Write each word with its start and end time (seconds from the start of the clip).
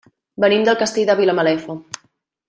Venim 0.45 0.63
del 0.69 0.79
Castell 0.79 1.05
de 1.11 1.15
Vilamalefa. 1.19 1.77